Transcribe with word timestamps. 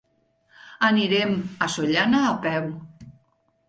Anirem 0.87 1.37
a 1.69 1.71
Sollana 1.77 2.27
a 2.35 2.35
peu. 2.51 2.77